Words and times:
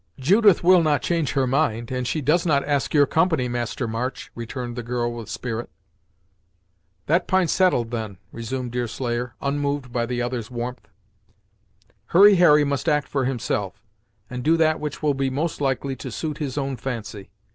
"Judith 0.17 0.63
will 0.63 0.81
not 0.81 1.03
change 1.03 1.33
her 1.33 1.45
mind, 1.45 1.91
and 1.91 2.07
she 2.07 2.21
does 2.21 2.43
not 2.43 2.67
ask 2.67 2.91
your 2.91 3.05
company, 3.05 3.47
Master 3.47 3.87
March," 3.87 4.31
returned 4.33 4.75
the 4.75 4.81
girl 4.81 5.13
with 5.13 5.29
spirit. 5.29 5.69
"That 7.05 7.27
p'int's 7.27 7.53
settled, 7.53 7.91
then," 7.91 8.17
resumed 8.31 8.71
Deerslayer, 8.71 9.35
unmoved 9.43 9.91
by 9.93 10.07
the 10.07 10.19
other's 10.19 10.49
warmth. 10.49 10.87
"Hurry 12.07 12.37
Harry 12.37 12.63
must 12.63 12.89
act 12.89 13.07
for 13.07 13.25
himself, 13.25 13.83
and 14.27 14.43
do 14.43 14.57
that 14.57 14.79
which 14.79 15.03
will 15.03 15.13
be 15.13 15.29
most 15.29 15.61
likely 15.61 15.95
to 15.97 16.09
suit 16.09 16.39
his 16.39 16.57
own 16.57 16.77
fancy. 16.77 17.29